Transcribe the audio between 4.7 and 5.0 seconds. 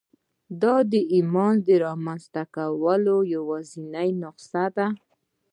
ده